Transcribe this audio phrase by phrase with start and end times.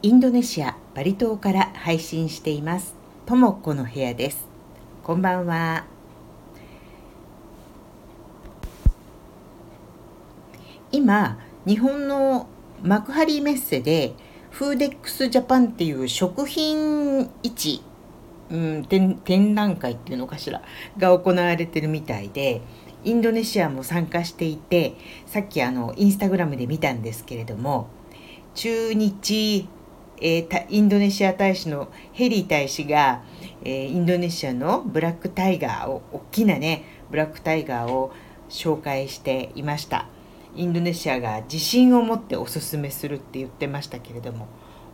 [0.00, 2.94] インドネシアバリ島から配信しています。
[3.26, 4.46] ともこの部屋です。
[5.02, 5.86] こんばんは。
[10.92, 11.36] 今
[11.66, 12.46] 日本の
[12.80, 14.14] 幕張メッセで
[14.50, 17.82] フーデックスジャパンっていう食品市、
[18.50, 20.62] うん、展展覧会っていうのかしら
[20.96, 22.62] が行われてるみたいで
[23.02, 24.94] インドネシアも参加していて
[25.26, 27.88] さっきあのインスタグラムで見たんですけれども
[28.54, 29.68] 中日、
[30.20, 33.22] えー、インドネシア大使のヘリー大使が、
[33.64, 38.12] えー、インドネシアのブラックタイガーを大きなねブラックタイガーを
[38.48, 40.06] 紹介していました。
[40.56, 44.48] インドネシアが自信を持っておすすめするって言ってましたけれども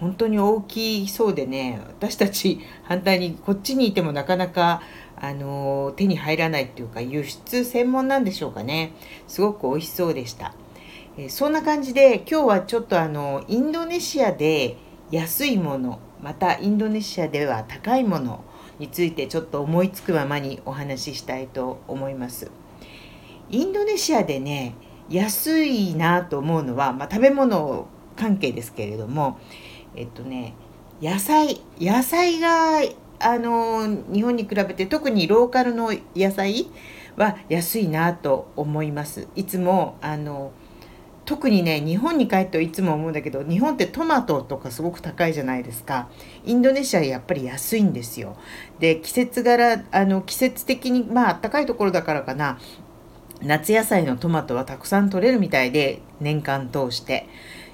[0.00, 4.82] 本当に大きそうでね私たち反対にこっちにいてもなかなか
[5.16, 8.92] あの手に入らないっていうか輸出専門なんでしょうかね。
[9.26, 10.52] すごく美味しそうでした、
[11.16, 14.76] えそんな感じで今日はちょっとあのインドネシアで
[15.10, 18.44] 安いものまたインドネシアでは高いもの
[18.78, 22.50] についてちょっと思いつくままにお話ししたいと思います。
[23.48, 24.74] インドネシアでね
[25.08, 29.38] 安いなと思うのは、まあ、食べ物関係ですけれども
[29.94, 30.54] えっとね
[31.00, 32.80] 野菜野菜が
[33.18, 36.66] あの日本に比べて特にローカルの野菜
[37.16, 39.28] は安いなと思います。
[39.36, 40.52] いつもあの
[41.26, 46.08] 特にね日本に帰っていつも思うんだけど日本ってトマトとかすごく高いじゃないですか。
[46.44, 48.36] インドネシアやっぱり安いんですよ。
[48.78, 52.58] で季節柄あの季節的にまあ暖かいところだからかな。
[53.42, 57.28] 夏野菜のトマトはたくさん取れるみたいで年間通して。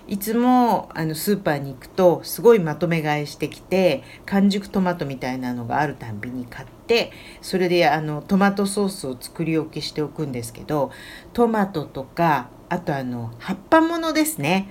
[0.08, 10.90] いつもあのスーパーに行くとすごいまとめ買いしてきて完熟トマトみたいなのがあるたんびに買ってそれであのトマトソースを作り置きしておくんですけど
[11.32, 14.66] トマトとかあとあの葉っぱものですね。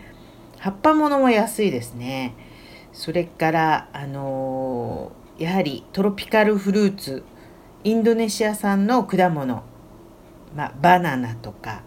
[0.57, 2.33] 葉っぱものも安いですね。
[2.93, 7.23] それからあのやはりトロピカルフルーツ
[7.83, 9.61] インドネシア産の果物、
[10.55, 11.83] まあ、バナナとか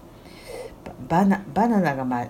[1.09, 2.29] バナバナナがまあ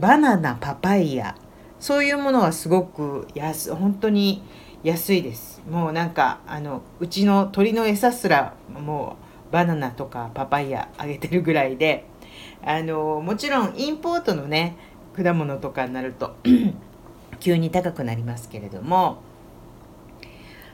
[0.00, 1.36] バナナパパイヤ
[1.78, 4.42] そういうものはすごく安本当に
[4.82, 5.62] 安いです。
[5.70, 12.09] もうなんかあのうちの鳥の餌すらもうバナナとかパパイヤあげてるぐらいで
[12.64, 14.76] あのもちろんインポートのね
[15.16, 16.36] 果物とかになると
[17.40, 19.22] 急に高くなりますけれども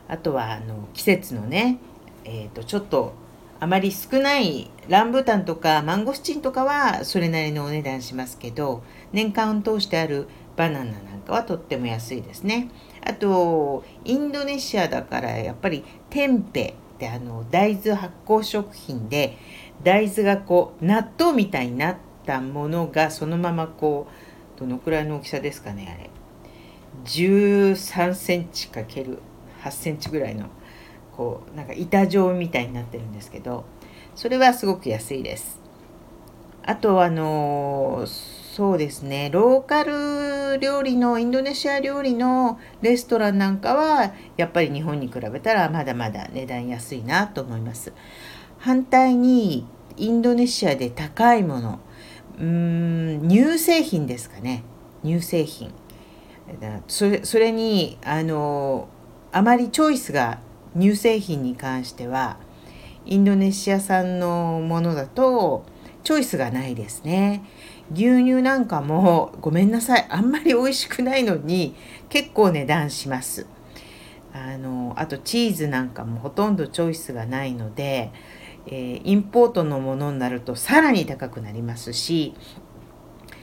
[0.09, 1.79] あとはあの季節のね、
[2.25, 3.15] えーとちょっと
[3.59, 8.83] あまり少ないランブータンとかマンゴスチンとかはそれなりのお値段しますけど
[9.13, 12.71] 年間を通してあるバナナなんかはとっても安いですね。
[13.03, 19.37] あとインドネシアだからやっぱりテンペってあの大豆発酵食品で
[19.83, 24.09] 大豆がこう納豆みたいになったものがそのままこ
[24.57, 26.11] うどのくらいの大きさですかねあれ
[27.05, 29.19] 13センチ ×8
[29.71, 30.47] センチぐらいの
[31.17, 33.65] こうなんか板状みたいになってるんですけど
[34.15, 35.61] それはすごく安いです。
[36.65, 47.93] あとあのそうですねローカル料理のインドネシア料理のレストランなんかはやっぱり日本に比べたらまだまだ値段安いなと思います。
[48.66, 49.65] 反対に
[49.97, 51.78] インドネシアで高いもの
[52.37, 54.65] うーん乳製品ですかね
[55.04, 55.72] 乳製品
[56.88, 58.88] それそれにあの
[59.31, 60.41] あまりチョイスが
[60.77, 62.38] 乳製品に関しては
[63.04, 65.65] インドネシア産のものだと
[66.03, 67.44] チョイスがないですね。
[67.93, 71.77] 牛乳なんかもごめんなさいあんまり美味しくないのに
[72.09, 73.47] 結構値段します。
[74.33, 78.10] あのあとチーズなんかもほとんどチョイスがないので、
[78.66, 82.34] えー、インポートのものになるとさらに高くなりますし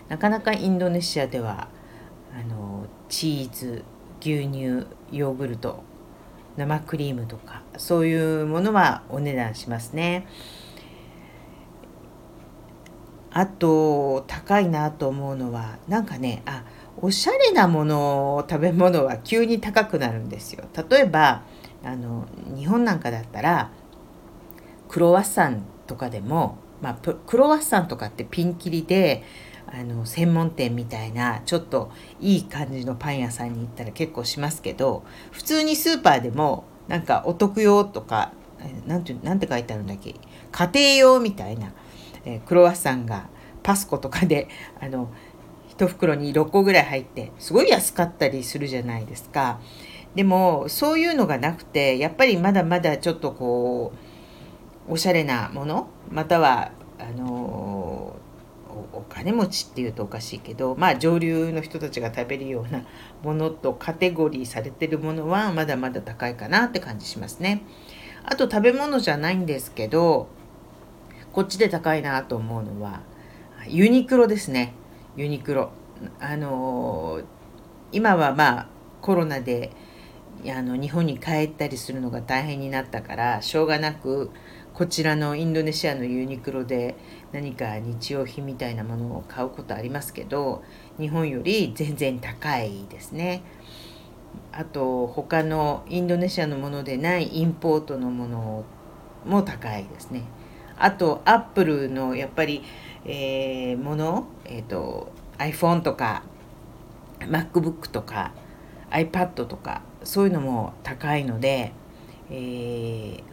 [0.10, 1.70] なかなかインドネシアでは
[2.38, 3.84] あのチーズ
[4.20, 5.84] 牛乳ヨーグルト
[6.58, 10.28] 生クリームとかそういうものはお値段しますね。
[13.32, 16.64] あと高いなと思うのはなんかねあ
[17.02, 20.66] おしゃれなもの食べ物は急に高くなるんですよ。
[20.90, 21.42] 例えば
[21.84, 23.72] あの日本なんかだったら
[24.94, 29.24] クロワッサンとかでも、まあ、クロワッサンとかってピンキリで
[29.66, 31.92] あの専門店みたいなちょっと
[32.22, 38.34] いい感じのパン屋さんに行ったら結構しますけど普通にスーパーでもなんかお得用とか
[38.86, 40.14] なんてなんて書いてあるんだっけ？
[40.52, 41.72] 家庭用みたいな、
[42.24, 43.30] えー、クロワッサンが
[43.64, 44.48] パスコとかで
[44.80, 45.10] あの
[45.76, 49.60] 1袋に6個ぐらい入ってすごい安かったりするじゃないですか。
[50.14, 53.98] でもそういうのがなくてやっぱりまだまだちょっとこう
[54.88, 58.16] おしゃれなものまたはあの
[58.92, 62.84] お金持ちっていうとおかしいけどまあ上流の人たちが食べるような
[63.22, 67.64] ものとカテゴリーされてるものはまだまだ高いかなって感じしますね。
[68.26, 70.28] あと食べ物じゃないんですけど
[71.34, 73.02] こっちで高いなと思うのは
[73.68, 74.74] ユニクロですね
[75.16, 75.72] ユニクロ。
[76.20, 77.22] あの、
[77.92, 78.68] 今はまあ
[79.02, 79.72] コロナで
[80.48, 84.32] あの日本に帰ったりするのが大変になったからしょうがなく
[84.74, 86.96] こちらのインドネシアのユニクロで
[87.32, 90.64] 何か日用品みたいなものを買うことありますけど
[91.00, 93.44] 日本より全然高いですね。
[94.52, 98.66] あと他のインドネシアのものでないインポートのもの
[99.26, 100.24] も高いですね。
[100.78, 102.64] あとアップルのやっぱり、
[103.06, 106.24] えー、もの、えーと、iPhone とか
[107.20, 108.34] MacBook とか
[108.90, 111.74] iPad とかそういうのも高いので、
[112.32, 113.24] えー、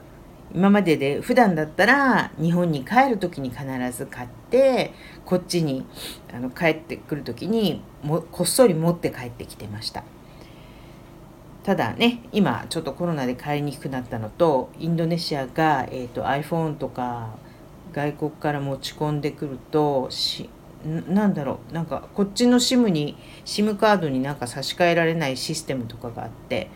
[0.55, 3.65] 今までで普段だったら日本に帰る時に必
[3.97, 4.93] ず買って
[5.25, 5.87] こっちに
[6.33, 10.05] あの帰ってくる時にもこっそり持って帰ってきてました。
[11.63, 17.35] ただね今ちょっとコロナで帰りにくくなったのとインドネシアが、えーと、iPhone とか
[17.93, 20.49] 外国から持ち込んでくるとし
[20.85, 26.71] なんだろうなんかこっちの SIM に SIM カードになんか差し替えられないシステムとかがあって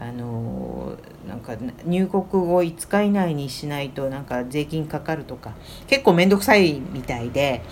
[0.00, 0.96] あの
[1.28, 1.54] なんか
[1.84, 5.52] 入国後5日以内にしないとなんか税金かかるとか
[5.86, 7.62] 結構面倒くさいみたいで、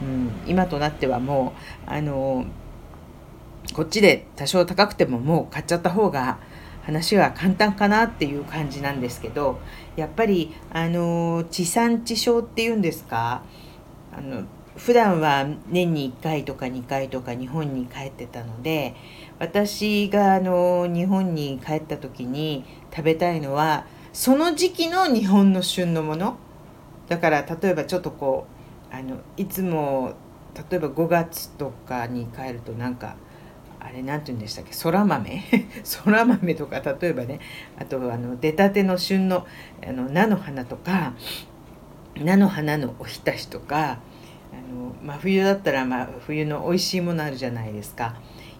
[0.00, 1.54] うん、今となってはも
[1.86, 2.44] うあの
[3.72, 6.38] こっちで多少高くてももう買っちゃった方が
[6.82, 9.60] 話は簡単かなっていう感じなんですけど
[9.96, 13.42] やっぱりあの地産地消っていうんですか
[14.12, 14.44] あの
[14.76, 18.94] 普段は年に1回とか2回とか日本に帰ってたので
[19.40, 22.62] 私があの日本に帰った時に
[22.94, 26.36] 食べたいのはその時期の日本の旬のもの。
[27.08, 28.46] だから例えばちょっとこ
[28.92, 30.12] うあのいつも
[30.70, 33.16] 例えば5月とかに帰るとなんか
[33.80, 34.74] あれ何て言うんでしたっけ？
[34.74, 35.42] そら豆？
[35.84, 37.40] そら豆とか例えばね
[37.78, 39.46] あとあの出たての旬の
[39.82, 41.14] あの菜の花とか
[42.14, 44.00] 菜の花のおひたしとか
[44.52, 48.16] あの真冬だったら真冬の美味しいものあるじゃないですか。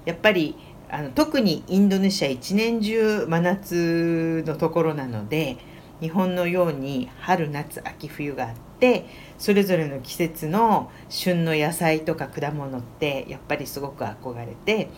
[0.07, 0.57] やっぱり
[0.93, 5.57] あの特にインドネシア一年中真夏のところなので
[6.01, 9.07] 日本のように春夏秋冬があって
[9.39, 14.89] それぞれの季節の旬の野菜とか果物ってやっぱりすごく憧れて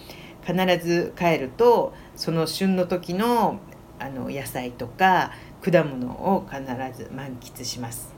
[0.47, 0.55] 必
[0.85, 3.59] ず帰るとその旬の時の
[3.99, 6.63] あの野菜とか果物を必
[6.97, 8.12] ず満喫します。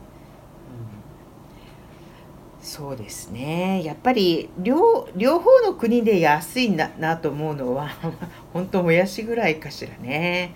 [2.65, 3.83] そうですね。
[3.85, 7.91] やっぱり両両方の国で安いんだなと思うのは
[8.55, 10.55] 本当もやしぐらいかしらね。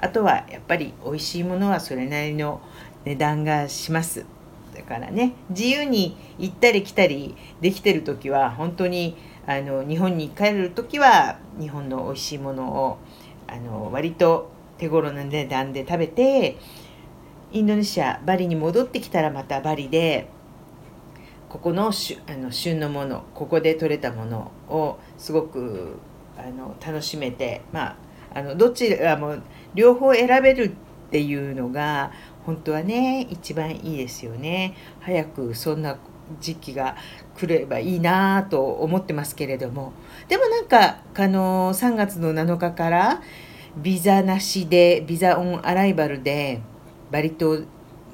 [0.00, 2.60] あとはやっぱり美味しいものはそれなりの
[3.04, 4.24] 値段がします。
[4.72, 12.98] だからね自由に行ったり来たりできてる時は本当にあの日本に帰る時は日本の美味しいものを
[13.48, 16.56] あの割と手頃な値段で食べて
[17.50, 20.28] インドネシアバリに戻ってきたらまたバリで
[21.48, 25.96] ここのしあの旬のものここで採れたものをすごく
[26.36, 27.96] あの楽しめてまあ
[28.34, 29.36] あのどちらも
[29.74, 32.12] 両方選べるっていうのが
[32.44, 34.74] 本当はね一番いいですよね。
[35.00, 35.98] 早くそんな
[36.40, 36.96] 時期が
[37.36, 39.92] 来ればいいなと思ってますけれども。
[40.28, 43.22] でもなんかあの3月の7日から
[43.76, 46.60] ビザなしでビザオンアライバルで
[47.10, 47.60] バリ島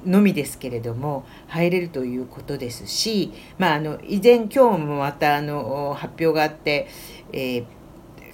[0.05, 6.87] のみですけれども入れるということですし、まあ、あの以前今日もまたあの発表があって、
[7.31, 7.65] えー、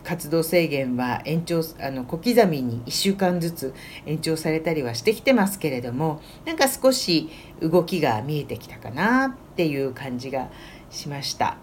[0.03, 3.73] 活動制限は延長あの小刻みに1週間ずつ
[4.05, 7.29] 延長されたりはしてきてますけれどもなんか少し
[7.61, 10.49] 動きが見えてきたかなっていう感じが
[10.89, 11.57] しました。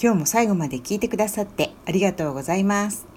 [0.00, 3.07] 今日も最後まで聞いてくださってありがとうございます。